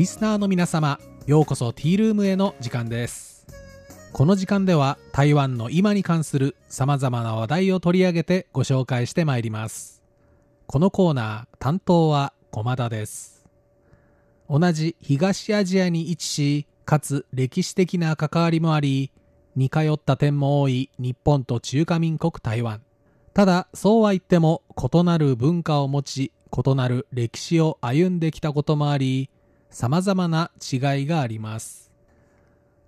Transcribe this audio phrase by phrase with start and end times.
[0.00, 3.46] リスナーの皆様ようこそティールームへの時間です。
[4.14, 10.02] この時間では台湾の今に関する様々な話題を取り上げてご紹介してまいります。
[10.66, 13.44] このコーナー担当は駒田です。
[14.48, 19.12] 同じ東アジアに位置しかつ歴史的な関わりもあり
[19.54, 22.80] 似通った点も多い日本と中華民国台湾。
[23.34, 29.28] ただそうは言っても異なる文化を持ち異なる歴史を歩んできたこともあり
[29.70, 31.90] 様々な違いがあります。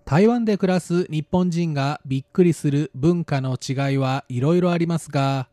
[0.05, 5.49] 台湾で暮らす日本人がびっくりする文化の違いはいろいろありますが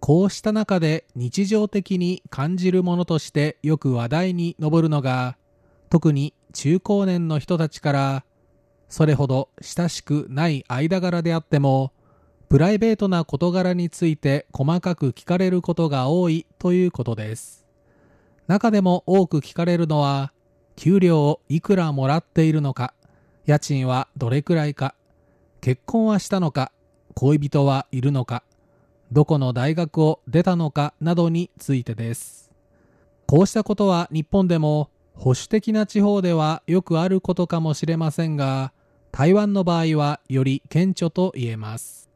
[0.00, 5.36] こうした中で日常的に感じるものとしてよく話題に上るのが
[5.88, 8.24] 特に中高年の人たちから
[8.88, 11.92] それほど親しくない間柄であっても
[12.48, 17.64] プライベートな事柄について細かく聞かれることが多いということです。
[18.46, 20.32] 中でも多く聞かれるのは
[20.76, 22.94] 給料をいくらもらっているのか
[23.46, 24.94] 家賃はどれくらいか
[25.60, 26.72] 結婚はしたのか
[27.14, 28.42] 恋人はいるのか
[29.12, 32.50] どこの大学を出たのかなどについてです。
[33.26, 38.72] こうしたことは日本でも保守的な地方ではよくあることかもしれませんが
[39.10, 42.10] 台湾の場合はより顕著と言えます。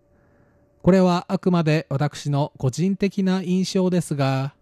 [0.82, 4.55] これはあくまで私の個人的な印象ですが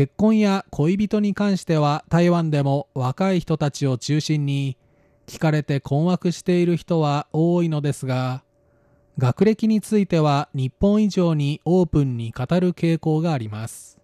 [0.00, 4.78] 結婚や恋人に関しては台湾でも若い人たちを中心に
[5.26, 8.42] 聞かれて困惑している人は多いのですが
[9.18, 13.98] 学歴については日本以上にオープンに語る傾向があります。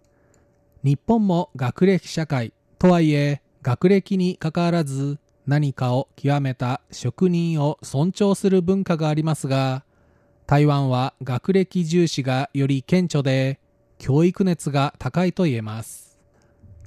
[0.83, 9.83] 日本も学歴社会とはいえ学歴にかかわらず何かを極めた職人を尊重する文化がありますが
[10.45, 13.59] 台湾は学歴重視がより顕著で
[13.97, 16.19] 教育熱が高いと言えます。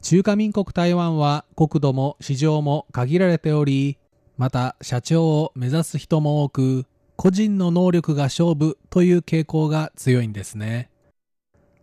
[0.03, 3.99] 中華民国台湾は国土も市場も限られており
[4.39, 10.89] また社長を目指す人も多く個人の能力が勝負という傾向が強いんですね。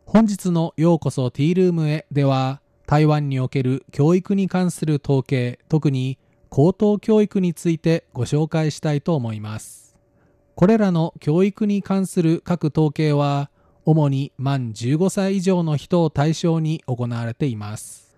[0.08, 6.18] 本日のようこそティールームへでは台湾における教育に関する統計特に
[6.50, 9.96] 高等教育についてご紹介したいと思います。
[10.56, 13.52] これらの教育に関する各統計は
[13.88, 18.14] 主に満15歳以上の人を対象に行われています。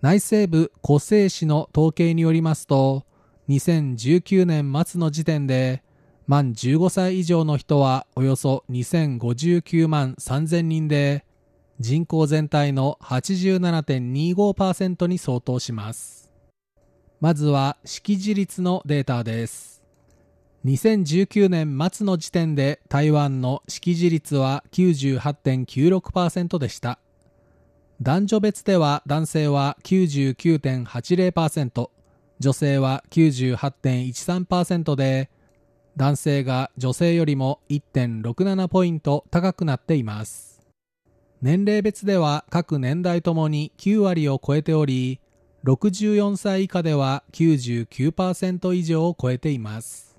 [0.00, 3.04] 内政部湖西市の統計によりますと
[3.50, 5.82] 2019年末の時点で
[6.26, 11.26] 満15歳以上の人はおよそ2059万3000人で
[11.78, 16.30] 人口全体の87.25%に相当します。
[17.20, 19.71] まずは識字率のデータです。
[20.64, 27.00] 2019年末の時点で台湾の識字率は98.96%でした。
[28.00, 31.90] 男女別では男性は99.80%
[32.38, 35.30] 女性は98.13%で
[35.96, 40.52] 男性が女性よりも1.67ポイント高くなっています。
[41.42, 45.18] 年齢別では各年代ともに9割を超えており
[45.64, 50.11] 64歳以下では99%以上を超えています。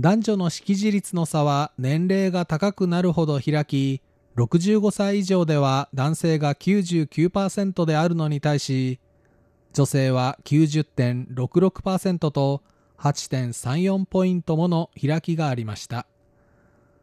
[0.00, 4.00] 男女の識字率の差は年齢が高くなるほど開き
[4.34, 8.98] 65歳以上では男性が99%であるのに対し
[9.74, 12.62] 女性は90.66%と
[12.98, 16.06] 8.34ポイントもの開きがありました。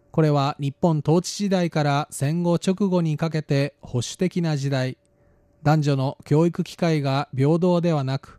[0.09, 4.97] これは日本統治時代から戦後直後にかけて保守的な時代。
[5.61, 8.36] 男女の教育機会が平等ではなく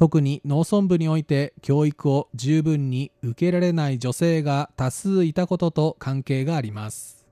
[0.00, 7.28] 特に農村部において教育を十分に受けられない女性が多数いたことと関係があります。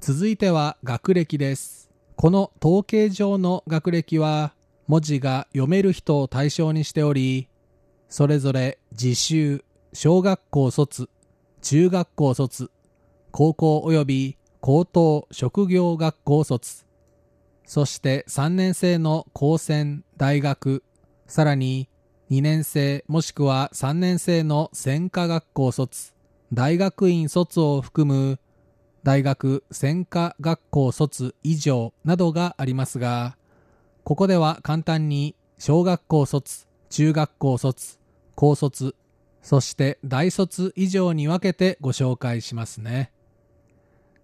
[0.00, 1.92] 続いては学歴です。
[2.16, 4.52] この統計上の学歴は
[4.88, 7.48] 文字が読める人を対象にしており
[8.08, 11.08] それぞれ自習小学校卒
[11.62, 12.72] 中学校卒
[13.30, 16.84] 高校及び高等職業学校卒
[17.64, 20.82] そして3年生の高専大学
[21.26, 21.88] さらに
[22.30, 26.12] 2年生もしくは3年生の専科学校卒、
[26.52, 28.38] 大学院卒を含む
[29.02, 33.36] 大学専科学校卒以上などがありますが、
[34.02, 37.98] ここでは簡単に小学校卒、中学校卒、
[38.34, 38.94] 高卒、
[39.42, 43.12] そして大卒以上に分けてご紹介しますね。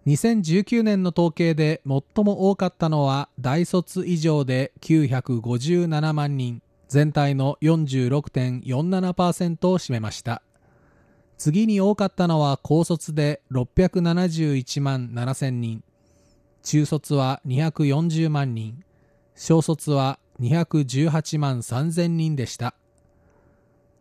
[0.06, 6.62] 2019年の統計で最も多かったのは大卒以上で957万人。
[6.90, 10.42] 全体の46.47%を占めました。
[11.38, 15.84] 次に多かったのは高卒で671万7000人。
[16.64, 18.82] 中卒は240万人。
[19.36, 22.74] 小卒は218万3000人でした。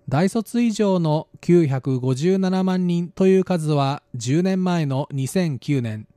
[0.09, 6.07] 大卒以上の957万人という数は10年前の2009年。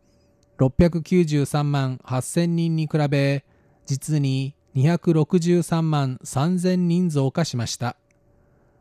[0.59, 3.45] 693万8000人に比べ
[3.85, 7.97] 実に263万3000人増加しました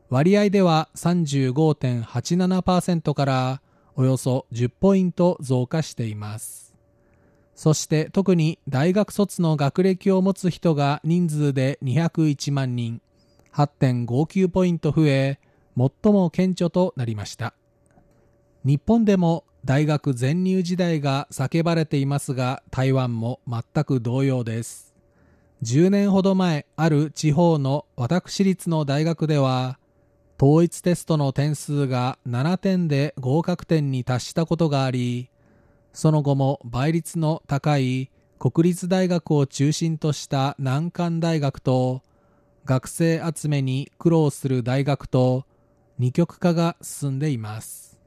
[0.10, 3.62] 割合では35.87%から
[3.96, 6.74] およそ10ポイント増加しています
[7.56, 13.02] そして特に大学卒の学歴を持つ人が人数で201万人
[13.54, 15.40] 8.59ポイント増え、
[15.78, 17.54] 最も顕著となりました。
[18.64, 24.91] 日本でも大学全入時代が叫ばれていますが、台湾も全く同様です。
[25.64, 29.78] 10年ほど前、ある地方の私立の大学では、
[30.42, 35.30] 統一テストの点数が7点で合格点に達したことがあり、
[35.94, 38.10] その後も倍率の高い
[38.40, 42.02] 国立大学を中心とした難関大学と
[42.66, 45.46] 学生集めに苦労する大学と
[46.00, 48.00] 二極化が進んでいます。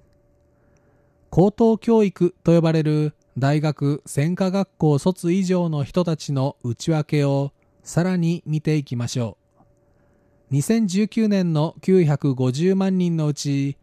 [1.30, 7.52] 高等教育と呼ばれる大学専科学校卒以上の人たちの内訳を
[7.82, 9.38] さらに見ていきましょ
[10.50, 13.76] う2019年の950万人のうち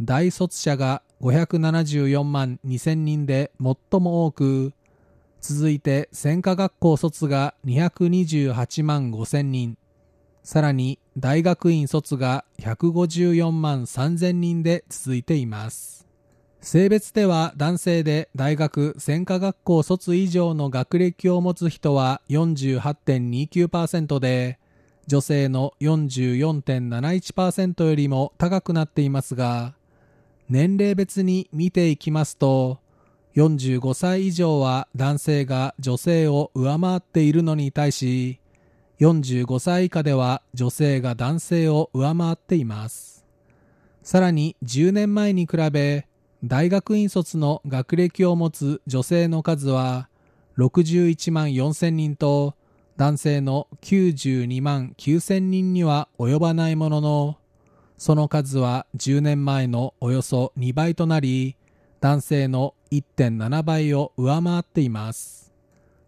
[0.00, 4.74] 大卒者が574万2000人で最も多く
[5.40, 9.78] 続いて専科学校卒が228万5000人
[10.42, 16.09] さらに大学院卒が154万3000人で続いています。
[16.62, 24.58] 性別では男性で大学専科学校卒以上の学歴を持つ人は48.29%で
[25.06, 29.74] 女性の44.71%よりも高くなっていますが
[30.50, 32.78] 年齢別に見ていきますと
[33.36, 38.38] 45歳以上は男性が女性を上回っているのに対し
[39.00, 43.24] 45歳以下では女性が男性を上回っています。
[44.02, 46.06] さらに10年前に比べ
[46.42, 50.08] 大学院卒の学歴を持つ女性の数は
[50.56, 52.54] 61万4000人と
[52.96, 57.38] 男性の92万9000人には及ばないものの
[57.98, 61.56] その数は10年前のおよそ2倍となり
[62.00, 65.52] 男性の1.7倍を上回っています。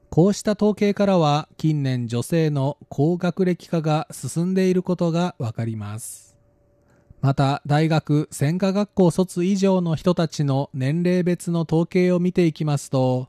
[0.08, 6.31] こうした統計からは近年女性の高学歴化が進んでいることがわかります。
[7.23, 13.29] また大学専科学校卒以上の人たちの年齢別の統計を見ていきますと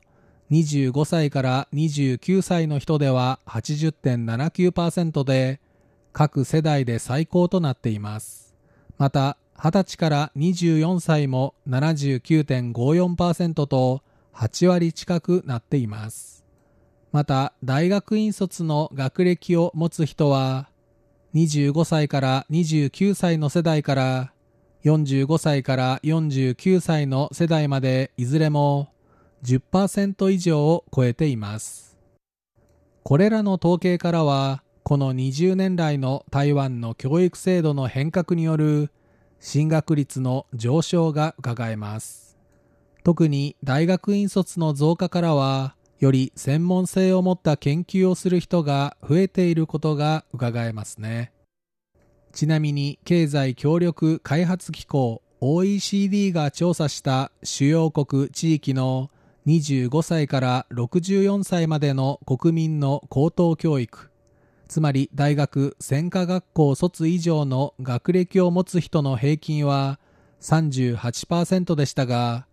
[0.50, 5.60] 25歳から29歳の人では80.79%で
[6.12, 8.56] 各世代で最高となっています。
[8.98, 14.02] また20歳から24歳も79.54%と
[14.34, 16.44] 8割近くなっています。
[17.12, 20.68] また大学院卒の学歴を持つ人は
[21.34, 24.32] 25歳から29歳の世代から
[24.84, 28.92] 45歳から49歳の世代までいずれも
[29.42, 31.98] 10%以上を超えています。
[33.02, 38.92] これらの統計からはこの20年来の台湾の教育制度の変革による
[39.40, 42.38] 進学率の上昇が伺えます。
[43.02, 51.32] 特に大学院卒の増加からはより専門性を持った研究をする人が増えていることが伺えますね。
[52.32, 59.10] ちなみに経済協力開発機構 OECD が調査した主要国地域の
[59.46, 64.10] 25歳から64歳までの国民の高等教育
[64.68, 70.00] つまり大学専科学校卒以上の学歴を持つ人の平均は
[70.40, 72.46] 38%でしたが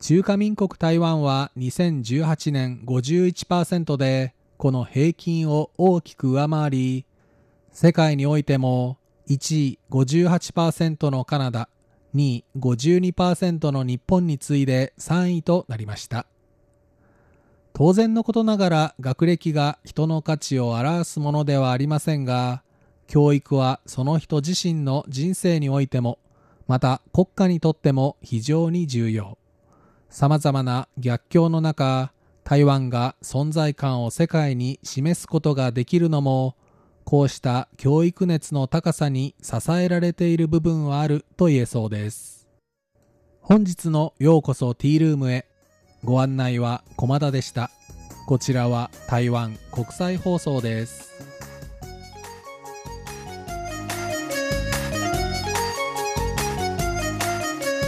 [0.00, 7.06] 中華民国台湾は2018年51%でこの平均を大きく上回り
[7.72, 8.98] 世界においても
[9.28, 11.68] 1位58%のカナダ
[12.14, 16.26] 2位52%の日本に次いで3位となりました。
[17.72, 22.62] 当然のことながら学歴が人の価値を表すものではありませんが
[23.08, 26.20] 教育はその人自身の人生においても
[26.68, 29.38] また国家にとっても非常に重要。
[30.14, 32.12] 様々な逆境の中、
[32.44, 36.54] 台湾が存在感を世界に示すことができるのも、
[37.02, 42.46] こうした教育熱の高さに支えられている部分はあると言えそうです。
[43.40, 45.48] 本日のようこそティールームへ
[46.04, 47.72] ご案内は駒田でした。
[48.28, 51.33] こちらは台湾国際放送です。